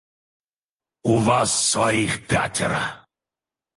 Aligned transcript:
У 1.03 1.17
вас 1.19 1.51
своих 1.69 2.27
пятеро. 2.27 3.05